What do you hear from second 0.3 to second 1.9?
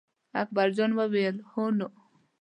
اکبر جان وویل: هو نو.